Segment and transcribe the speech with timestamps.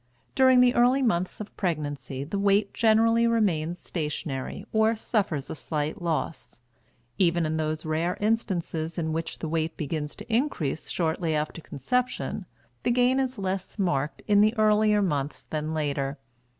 [0.33, 6.01] During the early months of pregnancy the weight generally remains stationary or suffers a slight
[6.01, 6.59] loss;
[7.19, 12.47] even in those rare instances in which the weight begins to increase shortly after conception
[12.81, 16.17] the gain is less marked in the earlier months than later.